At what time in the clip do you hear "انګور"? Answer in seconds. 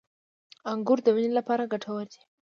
0.71-0.99